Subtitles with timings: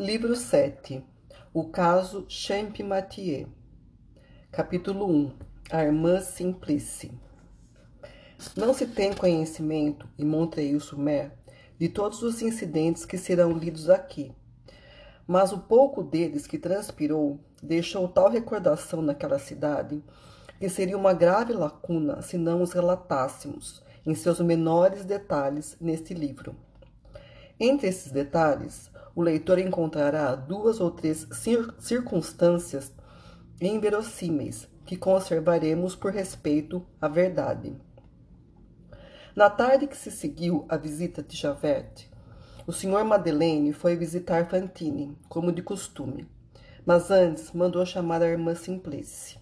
[0.00, 1.04] Livro 7
[1.52, 3.48] O caso Champmathieu.
[4.50, 5.32] Capítulo 1
[5.70, 7.12] A irmã Simplice.
[8.56, 11.32] Não se tem conhecimento em Montreuil-sur-Mer
[11.78, 14.32] de todos os incidentes que serão lidos aqui,
[15.26, 20.02] mas o pouco deles que transpirou deixou tal recordação naquela cidade
[20.58, 26.56] que seria uma grave lacuna se não os relatássemos em seus menores detalhes neste livro.
[27.62, 32.92] Entre esses detalhes, o leitor encontrará duas ou três cir circunstâncias
[33.60, 37.76] inverossímeis que conservaremos por respeito à verdade.
[39.36, 42.08] Na tarde que se seguiu à visita de Javert,
[42.66, 43.04] o Sr.
[43.04, 46.28] Madeleine foi visitar Fantine, como de costume,
[46.84, 49.38] mas antes mandou chamar a irmã Simplice.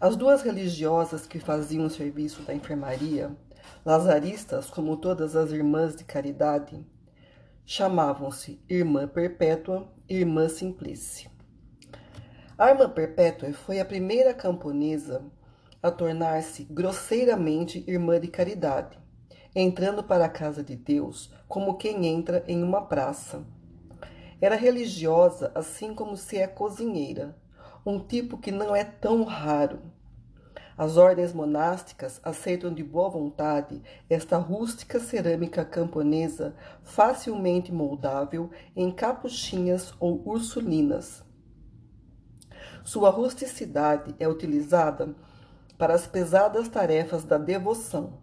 [0.00, 3.30] As duas religiosas que faziam o serviço da enfermaria,
[3.84, 6.84] lazaristas como todas as irmãs de caridade,
[7.64, 11.30] chamavam-se Irmã Perpétua e Irmã Simplice.
[12.58, 15.24] A Irmã Perpétua foi a primeira camponesa
[15.82, 18.98] a tornar-se grosseiramente irmã de caridade,
[19.54, 23.44] entrando para a casa de Deus como quem entra em uma praça.
[24.40, 27.36] Era religiosa assim como se é cozinheira,
[27.84, 29.80] um tipo que não é tão raro.
[30.76, 39.92] As ordens monásticas aceitam de boa vontade esta rústica cerâmica camponesa facilmente moldável em capuchinhas
[40.00, 41.22] ou ursulinas.
[42.84, 45.14] Sua rusticidade é utilizada
[45.76, 48.20] para as pesadas tarefas da devoção.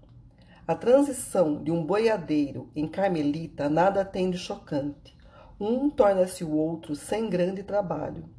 [0.68, 5.18] A transição de um boiadeiro em carmelita nada tem de chocante.
[5.60, 8.30] Um torna-se o outro sem grande trabalho.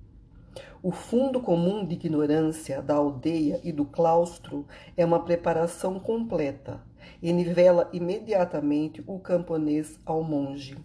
[0.83, 6.81] O fundo comum de ignorância da aldeia e do claustro é uma preparação completa
[7.23, 10.77] e nivela imediatamente o camponês ao monge.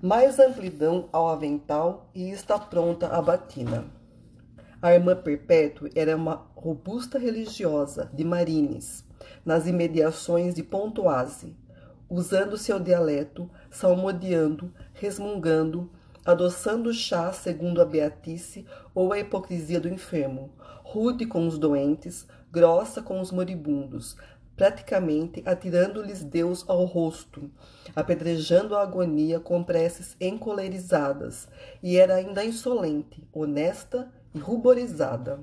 [0.00, 3.86] Mais amplidão ao avental e está pronta a batina.
[4.80, 9.04] A irmã Perpétua era uma robusta religiosa de Marines,
[9.44, 11.56] nas imediações de Pontoise,
[12.08, 15.90] usando seu dialeto, salmodiando, resmungando,
[16.28, 20.52] adoçando o chá segundo a beatice ou a hipocrisia do enfermo,
[20.84, 24.14] rude com os doentes, grossa com os moribundos,
[24.54, 27.50] praticamente atirando-lhes Deus ao rosto,
[27.96, 31.48] apedrejando a agonia com preces encolerizadas,
[31.82, 35.40] e era ainda insolente, honesta e ruborizada.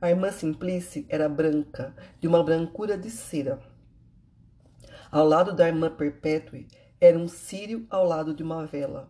[0.00, 3.60] A irmã Simplice era branca, de uma brancura de cera.
[5.08, 6.66] Ao lado da irmã Perpétue
[7.00, 9.08] era um círio ao lado de uma vela.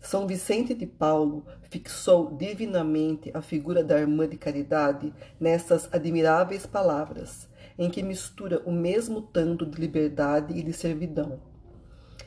[0.00, 7.48] São Vicente de Paulo fixou divinamente a figura da irmã de caridade nessas admiráveis palavras,
[7.78, 11.38] em que mistura o mesmo tanto de liberdade e de servidão.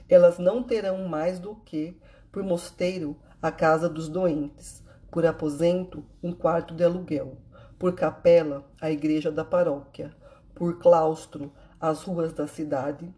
[0.08, 2.00] Elas não terão mais do que,
[2.32, 7.38] por mosteiro, a casa dos doentes, por aposento, um quarto de aluguel,
[7.80, 10.16] por capela, a igreja da paróquia,
[10.54, 11.52] por claustro,
[11.82, 13.14] as ruas da cidade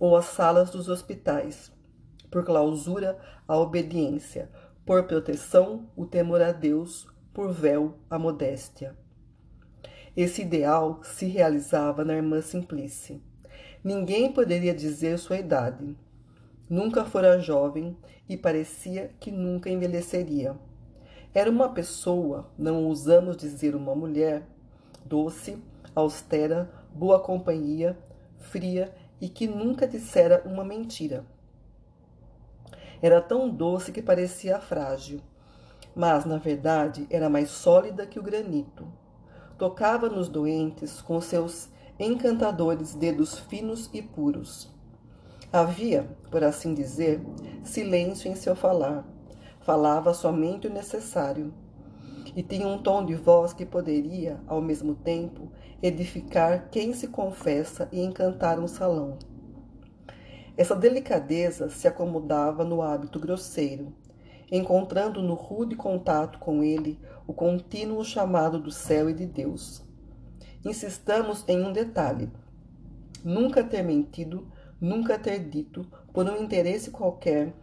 [0.00, 1.72] ou as salas dos hospitais
[2.30, 4.50] por clausura, a obediência,
[4.86, 8.96] por proteção, o temor a Deus, por véu, a modéstia.
[10.16, 13.22] Esse ideal se realizava na irmã Simplice.
[13.82, 15.96] Ninguém poderia dizer sua idade.
[16.68, 17.96] Nunca fora jovem
[18.28, 20.56] e parecia que nunca envelheceria.
[21.32, 24.42] Era uma pessoa, não ousamos dizer uma mulher,
[25.04, 25.56] doce,
[25.94, 27.96] austera, boa companhia,
[28.38, 31.24] fria e que nunca dissera uma mentira.
[33.02, 35.20] Era tão doce que parecia frágil,
[35.94, 38.86] mas na verdade era mais sólida que o granito.
[39.56, 41.68] Tocava nos doentes com seus
[41.98, 44.70] encantadores dedos finos e puros.
[45.52, 47.20] Havia, por assim dizer,
[47.64, 49.04] silêncio em seu falar.
[49.60, 51.52] Falava somente o necessário.
[52.36, 55.50] E tinha um tom de voz que poderia, ao mesmo tempo,
[55.82, 59.18] edificar quem se confessa e encantar um salão.
[60.60, 63.94] Essa delicadeza se acomodava no hábito grosseiro,
[64.52, 69.82] encontrando no rude contato com ele o contínuo chamado do céu e de Deus.
[70.62, 72.30] Insistamos em um detalhe:
[73.24, 77.54] nunca ter mentido, nunca ter dito, por um interesse qualquer,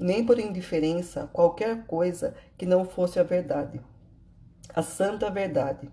[0.00, 3.78] nem por indiferença, qualquer coisa que não fosse a verdade.
[4.74, 5.90] A santa verdade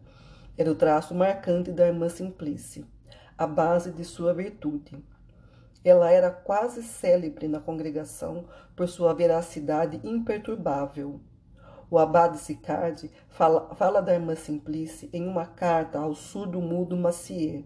[0.58, 2.86] era o traço marcante da irmã Simplice,
[3.38, 5.04] a base de sua virtude.
[5.86, 8.46] Ela era quase célebre na congregação
[8.76, 11.22] por sua veracidade imperturbável.
[11.90, 17.64] O abade Sicardi fala, fala da irmã Simplice em uma carta ao surdo-mudo Macier.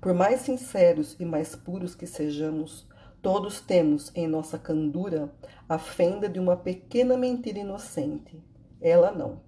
[0.00, 2.88] Por mais sinceros e mais puros que sejamos,
[3.26, 5.34] Todos temos em nossa candura
[5.68, 8.40] a fenda de uma pequena mentira inocente.
[8.80, 9.40] Ela não.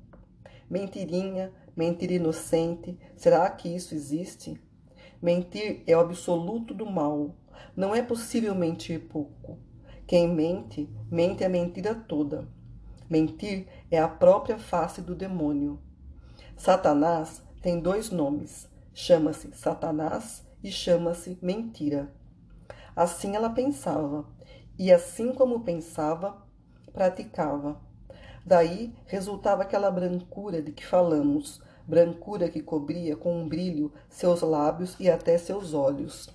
[0.68, 4.60] Mentirinha, mentira inocente, será que isso existe?
[5.22, 7.36] Mentir é o absoluto do mal.
[7.76, 9.58] Não é possível mentir pouco.
[10.06, 12.48] Quem mente, mente a mentira toda.
[13.08, 15.78] Mentir é a própria face do demônio.
[16.56, 22.12] Satanás tem dois nomes: chama-se Satanás e chama-se mentira.
[22.94, 24.26] Assim ela pensava,
[24.78, 26.42] e assim como pensava,
[26.92, 27.80] praticava.
[28.44, 34.96] Daí resultava aquela brancura de que falamos, brancura que cobria com um brilho seus lábios
[34.98, 36.28] e até seus olhos.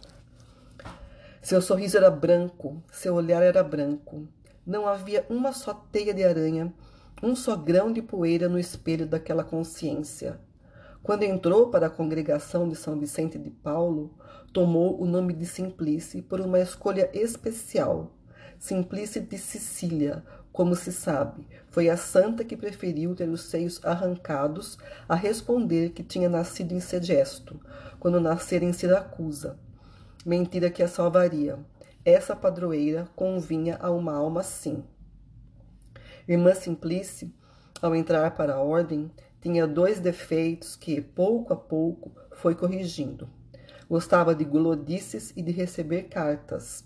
[1.44, 4.26] Seu sorriso era branco, seu olhar era branco.
[4.66, 6.74] Não havia uma só teia de aranha,
[7.22, 10.40] um só grão de poeira no espelho daquela consciência.
[11.04, 14.18] Quando entrou para a congregação de São Vicente de Paulo,
[14.54, 18.14] tomou o nome de Simplice por uma escolha especial.
[18.58, 20.24] Simplice de Sicília,
[20.54, 24.78] como se sabe, foi a santa que preferiu ter os seios arrancados
[25.10, 27.60] a responder que tinha nascido em Segesto,
[28.00, 29.60] quando nascera em Siracusa.
[30.26, 31.60] Mentira que a salvaria.
[32.06, 34.82] Essa padroeira convinha a uma alma assim.
[36.26, 37.36] Irmã Simplice,
[37.82, 39.12] ao entrar para a ordem,
[39.42, 43.28] tinha dois defeitos que, pouco a pouco, foi corrigindo.
[43.90, 46.86] Gostava de gulodices e de receber cartas.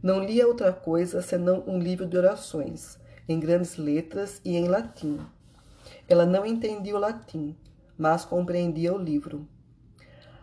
[0.00, 5.18] Não lia outra coisa senão um livro de orações, em grandes letras e em latim.
[6.08, 7.56] Ela não entendia o latim,
[7.98, 9.48] mas compreendia o livro.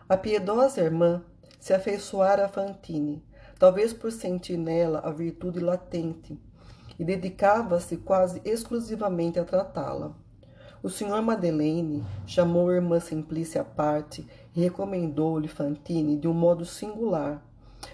[0.06, 1.24] A piedosa irmã
[1.62, 3.22] se afeiçoara a Fantine,
[3.56, 6.36] talvez por sentir nela a virtude latente,
[6.98, 10.12] e dedicava-se quase exclusivamente a tratá-la.
[10.82, 14.26] O senhor Madeleine chamou a irmã Simplice à parte
[14.56, 17.40] e recomendou-lhe Fantine de um modo singular,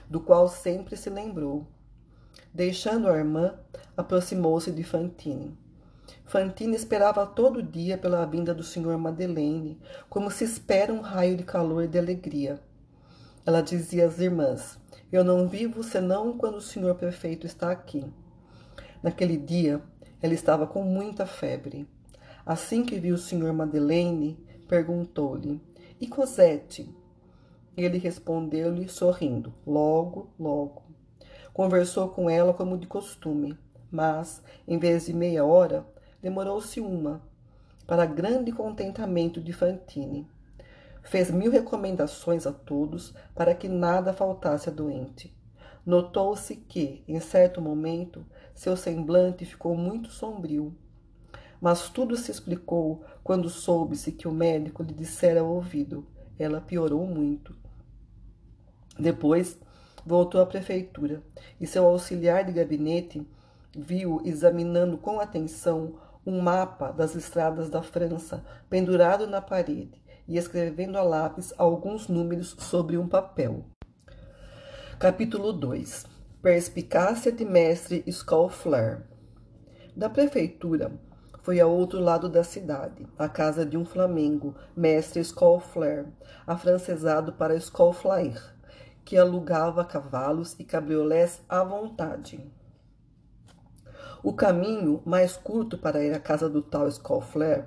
[0.09, 1.67] do qual sempre se lembrou.
[2.55, 3.53] Deixando a irmã,
[3.95, 5.55] aproximou-se de Fantine.
[6.25, 9.79] Fantine esperava todo dia pela vinda do senhor Madeleine,
[10.09, 12.67] como se espera um raio de calor e de alegria.
[13.49, 14.79] Ela dizia às irmãs:
[15.11, 18.05] Eu não vivo senão quando o senhor prefeito está aqui.
[19.03, 19.83] Naquele dia,
[20.21, 21.89] ela estava com muita febre.
[22.45, 25.63] Assim que viu o senhor Madeleine, perguntou-lhe:
[25.99, 26.95] E Cosette?
[27.75, 30.83] Ele respondeu-lhe sorrindo: Logo, logo.
[31.55, 33.59] Conversou com ela como de costume,
[33.91, 35.87] mas, em vez de meia hora,
[36.21, 37.23] demorou-se uma,
[37.87, 40.29] para grande contentamento de Fantine.
[41.09, 45.37] Fez mil recomendações a todos para que nada faltasse à doente.
[45.85, 48.25] Notou-se que, em certo momento,
[48.55, 50.77] seu semblante ficou muito sombrio
[51.61, 56.07] mas tudo se explicou quando soube-se que o médico lhe dissera ao ouvido.
[56.39, 57.55] Ela piorou muito.
[58.99, 59.59] Depois
[60.07, 61.23] voltou à prefeitura
[61.61, 63.27] e seu auxiliar de gabinete
[63.77, 70.99] viu examinando com atenção um mapa das estradas da França pendurado na parede e escrevendo
[70.99, 73.65] a lápis alguns números sobre um papel.
[74.99, 76.07] Capítulo 2
[76.43, 79.03] Perspicácia de Mestre Scolflair
[79.97, 80.93] Da prefeitura
[81.43, 86.05] foi ao outro lado da cidade, à casa de um flamengo, mestre Scolflair,
[86.47, 88.39] afrancesado para Scolflair,
[89.03, 92.39] que alugava cavalos e cabriolés à vontade.
[94.23, 97.67] O caminho mais curto para ir à casa do tal Scolflair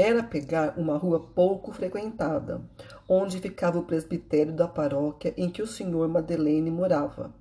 [0.00, 2.60] era pegar uma rua pouco frequentada,
[3.08, 7.34] onde ficava o presbitério da paróquia em que o senhor Madeleine morava,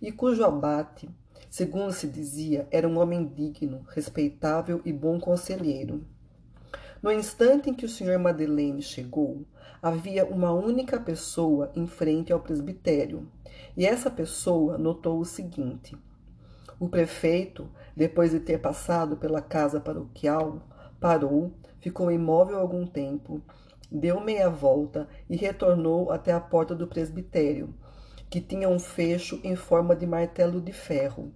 [0.00, 1.08] e cujo abate
[1.52, 6.02] Segundo se dizia, era um homem digno, respeitável e bom conselheiro.
[7.02, 9.44] No instante em que o senhor Madeleine chegou,
[9.82, 13.28] havia uma única pessoa em frente ao presbitério,
[13.76, 15.94] e essa pessoa notou o seguinte:
[16.80, 20.66] o prefeito, depois de ter passado pela casa paroquial,
[21.02, 23.42] parou, ficou imóvel algum tempo,
[23.90, 27.74] deu meia volta e retornou até a porta do presbitério,
[28.30, 31.32] que tinha um fecho em forma de martelo de ferro.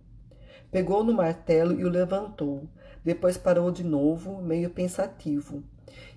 [0.70, 2.68] Pegou no martelo e o levantou.
[3.04, 5.64] Depois parou de novo, meio pensativo.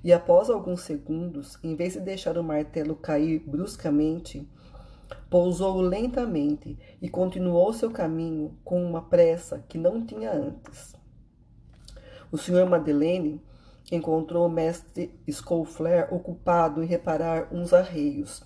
[0.03, 4.47] E após alguns segundos, em vez de deixar o martelo cair bruscamente,
[5.27, 10.98] pousou-o lentamente e continuou seu caminho com uma pressa que não tinha antes.
[12.31, 13.41] O senhor Madeleine
[13.91, 18.43] encontrou o mestre Scolflair ocupado em reparar uns arreios.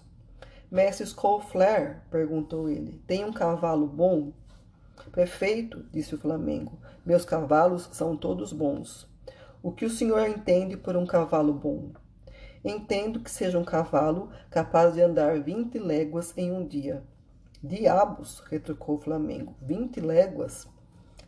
[0.72, 4.32] Mestre Scolflair, perguntou ele, tem um cavalo bom?
[5.12, 9.06] Prefeito, disse o Flamengo, meus cavalos são todos bons.
[9.62, 11.92] O que o senhor entende por um cavalo bom?
[12.64, 17.04] Entendo que seja um cavalo capaz de andar vinte léguas em um dia.
[17.62, 19.56] Diabos, retrucou o Flamengo.
[19.62, 20.68] Vinte léguas?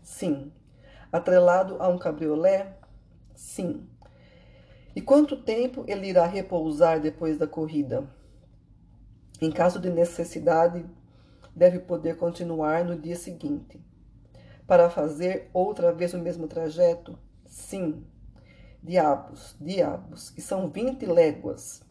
[0.01, 0.51] Sim.
[1.15, 2.75] Atrelado a um cabriolé?
[3.33, 3.87] Sim.
[4.93, 8.05] E quanto tempo ele irá repousar depois da corrida?
[9.41, 10.85] Em caso de necessidade,
[11.55, 13.81] deve poder continuar no dia seguinte.
[14.67, 17.17] Para fazer outra vez o mesmo trajeto?
[17.45, 18.05] Sim.
[18.83, 21.81] Diabos, diabos, e são vinte léguas.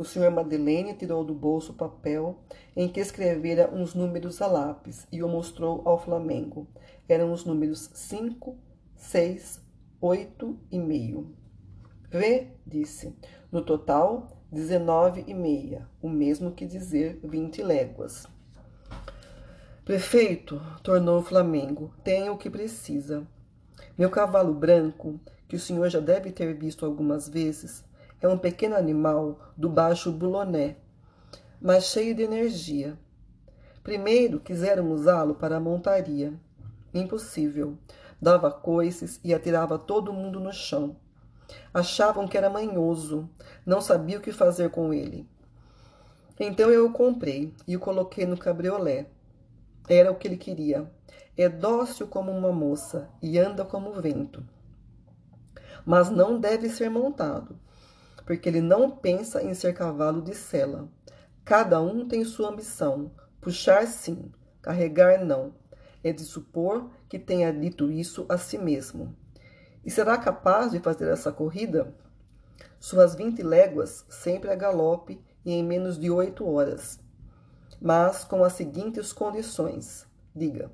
[0.00, 2.38] O senhor Madeleine tirou do bolso o papel
[2.74, 6.66] em que escrevera uns números a lápis e o mostrou ao Flamengo.
[7.06, 8.56] Eram os números cinco,
[8.96, 9.62] seis,
[10.00, 11.36] oito e meio.
[12.10, 13.14] Vê, disse.
[13.52, 18.26] No total, dezenove e meia, o mesmo que dizer vinte léguas.
[19.84, 23.28] Prefeito, tornou o Flamengo, tenha o que precisa.
[23.98, 27.84] Meu cavalo branco, que o senhor já deve ter visto algumas vezes,
[28.20, 30.76] é um pequeno animal do baixo Boulonnais,
[31.60, 32.98] mas cheio de energia.
[33.82, 36.32] Primeiro quiseram usá-lo para a montaria.
[36.92, 37.78] Impossível.
[38.20, 40.96] Dava coices e atirava todo mundo no chão.
[41.72, 43.28] Achavam que era manhoso,
[43.64, 45.26] não sabia o que fazer com ele.
[46.38, 49.06] Então eu o comprei e o coloquei no cabriolé.
[49.88, 50.90] Era o que ele queria.
[51.36, 54.44] É dócil como uma moça e anda como o vento.
[55.84, 57.58] Mas não deve ser montado,
[58.30, 60.88] porque ele não pensa em ser cavalo de sela.
[61.44, 63.10] Cada um tem sua ambição.
[63.40, 64.30] Puxar, sim,
[64.62, 65.52] carregar, não.
[66.04, 69.16] É de supor que tenha dito isso a si mesmo.
[69.84, 71.92] E será capaz de fazer essa corrida?
[72.78, 77.00] Suas vinte léguas sempre a galope e em menos de oito horas,
[77.82, 80.06] mas com as seguintes condições.
[80.32, 80.70] Diga: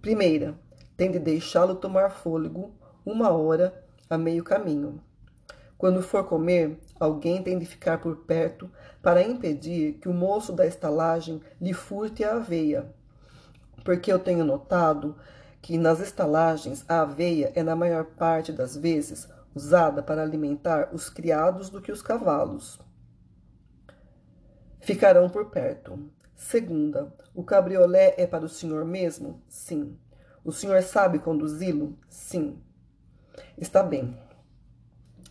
[0.00, 0.58] primeira,
[0.96, 2.74] tem de deixá-lo tomar fôlego
[3.06, 5.00] uma hora a meio caminho.
[5.82, 8.70] Quando for comer, alguém tem de ficar por perto
[9.02, 12.94] para impedir que o moço da estalagem lhe furte a aveia,
[13.84, 15.16] porque eu tenho notado
[15.60, 21.10] que nas estalagens a aveia é na maior parte das vezes usada para alimentar os
[21.10, 22.78] criados do que os cavalos.
[24.82, 25.98] Ficarão por perto.
[26.36, 29.42] Segunda, o cabriolé é para o senhor mesmo?
[29.48, 29.98] Sim.
[30.44, 31.98] O senhor sabe conduzi-lo?
[32.08, 32.62] Sim.
[33.58, 34.16] Está bem.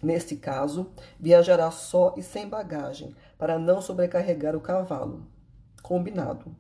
[0.02, 5.28] Neste caso, viajará só e sem bagagem, para não sobrecarregar o cavalo.
[5.84, 6.56] Combinado.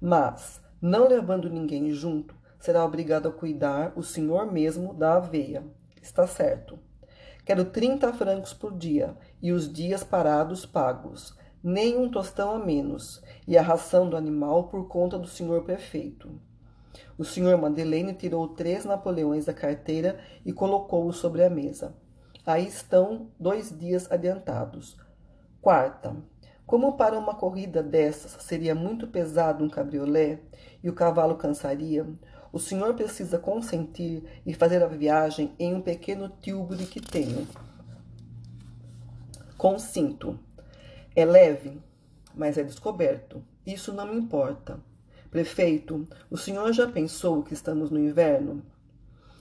[0.00, 5.62] Mas, não levando ninguém junto, será obrigado a cuidar o senhor mesmo da aveia.
[6.00, 6.78] Está certo.
[7.44, 13.22] Quero 30 francos por dia e os dias parados pagos, nem um tostão a menos,
[13.46, 16.40] e a ração do animal por conta do senhor prefeito.
[17.18, 21.94] O senhor Madeleine tirou três Napoleões da carteira e colocou-os sobre a mesa.
[22.50, 24.96] Aí estão dois dias adiantados.
[25.62, 26.16] Quarta,
[26.66, 30.40] como para uma corrida dessas seria muito pesado um cabriolé
[30.82, 32.04] e o cavalo cansaria,
[32.52, 37.46] o senhor precisa consentir e fazer a viagem em um pequeno tilbury que tenho.
[39.56, 40.36] Consinto.
[41.14, 41.80] É leve,
[42.34, 43.44] mas é descoberto.
[43.64, 44.80] Isso não me importa.
[45.30, 48.60] Prefeito, o senhor já pensou que estamos no inverno?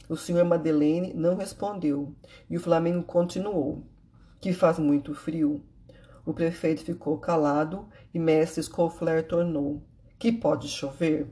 [0.09, 2.15] O senhor Madeleine não respondeu
[2.49, 3.85] e o Flamengo continuou.
[4.41, 5.63] Que faz muito frio.
[6.25, 9.83] O prefeito ficou calado e mestre Scoffler tornou.
[10.17, 11.31] Que pode chover?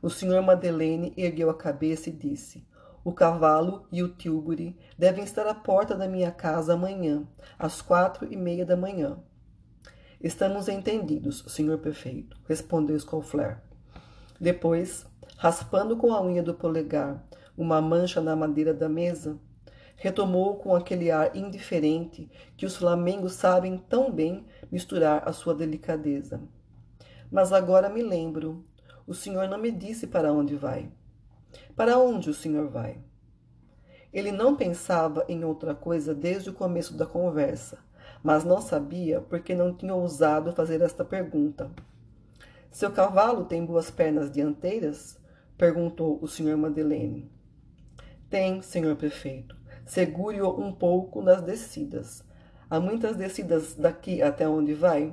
[0.00, 2.66] O senhor Madeleine ergueu a cabeça e disse:
[3.04, 7.28] O cavalo e o tilbury devem estar à porta da minha casa amanhã,
[7.58, 9.18] às quatro e meia da manhã.
[10.18, 13.60] Estamos entendidos, senhor prefeito, respondeu Scoffler.
[14.40, 17.22] Depois, raspando com a unha do polegar
[17.62, 19.38] uma mancha na madeira da mesa,
[19.96, 26.40] retomou com aquele ar indiferente que os flamengos sabem tão bem misturar à sua delicadeza.
[27.30, 28.64] Mas agora me lembro
[29.06, 30.90] o senhor não me disse para onde vai.
[31.76, 32.98] Para onde o senhor vai?
[34.12, 37.78] Ele não pensava em outra coisa desde o começo da conversa,
[38.22, 41.70] mas não sabia porque não tinha ousado fazer esta pergunta.
[42.70, 45.18] Seu cavalo tem boas pernas dianteiras?
[45.58, 47.30] perguntou o senhor Madeleine.
[48.30, 49.56] Tem, senhor prefeito.
[49.84, 52.22] Segure-o um pouco nas descidas.
[52.70, 55.12] Há muitas descidas daqui até onde vai?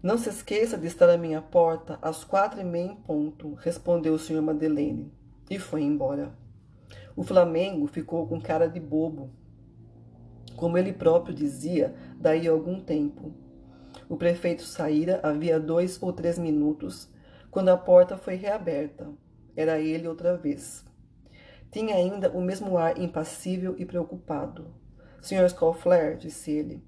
[0.00, 4.14] Não se esqueça de estar à minha porta às quatro e meia em ponto, respondeu
[4.14, 5.12] o senhor Madeleine,
[5.50, 6.32] e foi embora.
[7.16, 9.28] O Flamengo ficou com cara de bobo.
[10.54, 13.34] Como ele próprio dizia, daí a algum tempo.
[14.08, 17.10] O prefeito saíra havia dois ou três minutos,
[17.50, 19.10] quando a porta foi reaberta.
[19.56, 20.85] Era ele outra vez.
[21.70, 24.74] Tinha ainda o mesmo ar impassível e preocupado.
[25.20, 25.48] Sr.
[25.48, 26.84] Scofler, disse ele,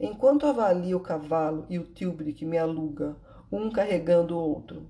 [0.00, 3.16] Enquanto avalio o cavalo e o tilbre que me aluga,
[3.50, 4.88] um carregando o outro.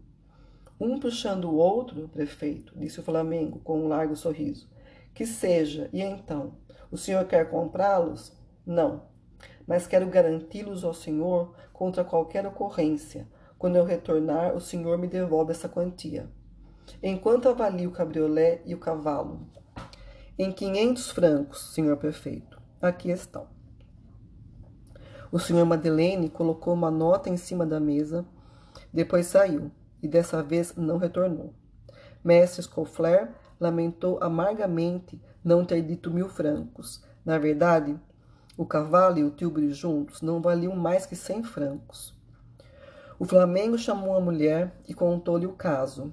[0.80, 4.68] Um puxando o outro, prefeito, disse o Flamengo com um largo sorriso.
[5.14, 6.54] Que seja, e então?
[6.90, 8.32] O senhor quer comprá-los?
[8.64, 9.02] Não,
[9.66, 13.28] mas quero garanti-los ao senhor contra qualquer ocorrência.
[13.58, 16.30] Quando eu retornar, o senhor me devolve essa quantia.
[17.02, 19.40] Enquanto avalio o cabriolé e o cavalo?
[20.38, 22.60] Em quinhentos francos, senhor prefeito.
[22.80, 23.46] Aqui estão.
[25.30, 28.24] O senhor Madeleine colocou uma nota em cima da mesa,
[28.92, 29.70] depois saiu
[30.02, 31.52] e dessa vez não retornou.
[32.24, 33.30] Mestre Scofler
[33.60, 37.02] lamentou amargamente não ter dito mil francos.
[37.24, 37.98] Na verdade,
[38.56, 42.16] o cavalo e o tilbury juntos não valiam mais que cem francos.
[43.18, 46.12] O Flamengo chamou a mulher e contou-lhe o caso.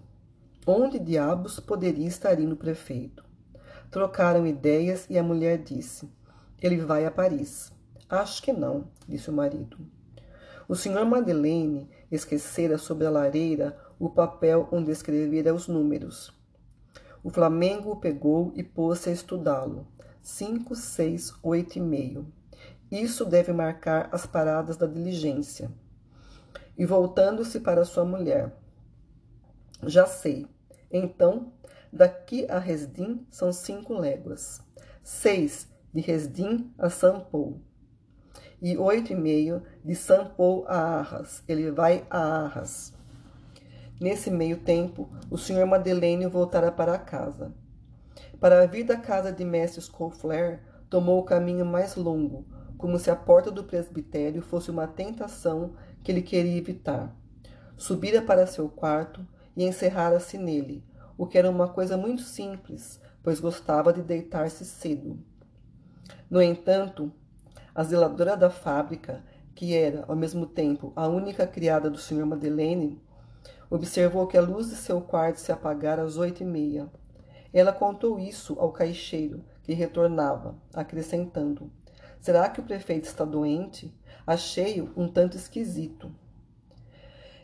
[0.67, 3.23] Onde diabos poderia estar indo o prefeito?
[3.91, 6.09] Trocaram ideias e a mulher disse:
[6.59, 7.71] Ele vai a Paris.
[8.09, 9.77] Acho que não, disse o marido.
[10.67, 16.33] O senhor Madeleine esquecera sobre a lareira o papel onde escrevera os números.
[17.23, 19.85] O Flamengo o pegou e pôs-se a estudá-lo.
[20.19, 22.25] Cinco, seis, oito e meio.
[22.91, 25.69] Isso deve marcar as paradas da diligência.
[26.75, 28.51] E voltando-se para sua mulher.
[29.83, 30.54] Já sei.
[30.97, 31.51] Então,
[31.91, 34.61] daqui a Resdim são cinco léguas.
[35.03, 37.59] Seis de Resdim a Sampou
[38.61, 41.43] e oito e meio de Sampou a Arras.
[41.49, 42.93] Ele vai a Arras.
[43.99, 47.53] Nesse meio tempo, o senhor Madeleine voltara para casa.
[48.39, 52.45] Para vir da casa de mestre Scofler, tomou o caminho mais longo,
[52.77, 57.13] como se a porta do presbitério fosse uma tentação que ele queria evitar.
[57.75, 60.83] Subira para seu quarto e encerrara-se nele,
[61.17, 65.19] o que era uma coisa muito simples, pois gostava de deitar-se cedo.
[66.29, 67.11] No entanto,
[67.73, 72.25] a zeladora da fábrica, que era, ao mesmo tempo, a única criada do Sr.
[72.25, 73.01] Madeleine,
[73.69, 76.87] Observou que a luz de seu quarto se apagara às oito e meia.
[77.51, 81.71] Ela contou isso ao caixeiro, que retornava, acrescentando:
[82.19, 83.93] Será que o prefeito está doente?
[84.25, 86.13] Achei-o um tanto esquisito.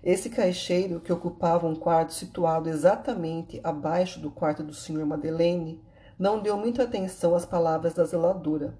[0.03, 5.05] Esse caixeiro, que ocupava um quarto situado exatamente abaixo do quarto do Sr.
[5.05, 5.83] Madeleine,
[6.17, 8.77] não deu muita atenção às palavras da zeladora.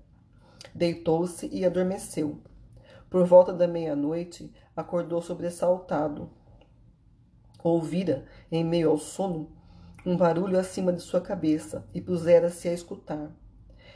[0.73, 2.39] Deitou-se e adormeceu.
[3.09, 6.31] Por volta da meia-noite, acordou sobressaltado
[7.63, 9.51] Ouvira, em meio ao sono,
[10.03, 13.31] um barulho acima de sua cabeça e pusera-se a escutar.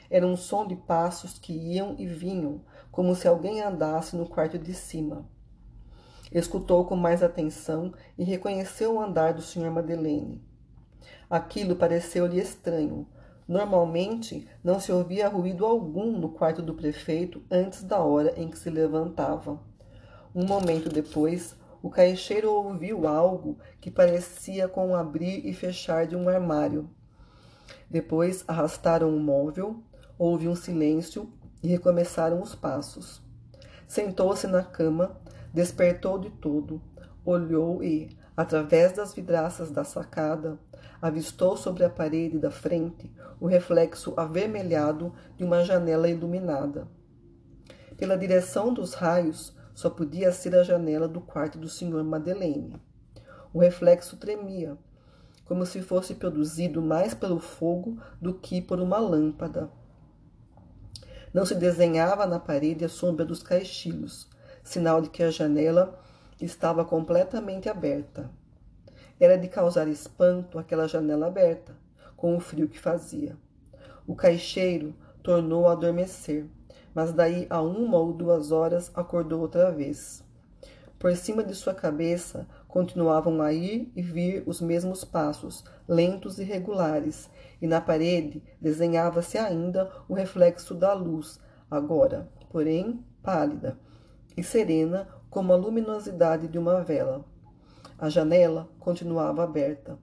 [0.08, 2.62] Era um som de passos que iam e vinham,
[2.92, 5.28] como se alguém andasse no quarto de cima.
[6.36, 9.72] Escutou com mais atenção e reconheceu o andar do Sr.
[9.72, 10.44] Madeleine.
[11.30, 13.08] Aquilo pareceu-lhe estranho.
[13.48, 18.60] Normalmente não se ouvia ruído algum no quarto do prefeito antes da hora em que
[18.60, 19.62] se levantava.
[20.36, 26.18] Um momento depois, o caixeiro ouviu algo que parecia com o abrir e fechar de
[26.18, 26.90] um armário.
[27.90, 29.82] Depois arrastaram o um móvel,
[30.20, 31.32] houve um silêncio
[31.64, 33.22] e recomeçaram os passos.
[33.88, 35.16] Sentou-se na cama,
[35.56, 36.82] despertou de todo,
[37.24, 40.60] olhou e, através das vidraças da sacada,
[41.02, 46.90] avistou sobre a parede da frente o reflexo avermelhado de uma janela iluminada.
[47.96, 52.76] Pela direção dos raios, só podia ser a janela do quarto do senhor Madeleine.
[53.54, 54.78] O reflexo tremia,
[55.46, 59.70] como se fosse produzido mais pelo fogo do que por uma lâmpada.
[61.34, 64.30] Não se desenhava na parede a sombra dos caixilhos,
[64.66, 65.98] sinal de que a janela
[66.42, 68.30] estava completamente aberta.
[69.18, 71.74] Era de causar espanto aquela janela aberta,
[72.18, 73.38] com o frio que fazia.
[74.06, 76.50] O caixeiro tornou a adormecer
[76.96, 80.24] mas daí a uma ou duas horas acordou outra vez.
[80.98, 86.44] Por cima de sua cabeça continuavam a ir e vir os mesmos passos, lentos e
[86.46, 87.30] regulares,
[87.62, 91.38] e na parede desenhava-se ainda o reflexo da luz,
[91.70, 93.78] agora, porém, pálida
[94.38, 97.26] e serena como a luminosidade de uma vela.
[97.98, 99.98] A janela continuava aberta.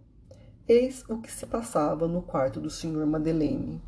[0.67, 3.07] Eis o que se passava no quarto do Sr.
[3.07, 3.81] Madeleine.